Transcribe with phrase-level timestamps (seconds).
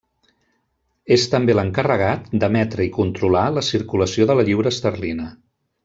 [1.15, 5.31] És també l'encarregat d'emetre i controlar la circulació de la lliura esterlina.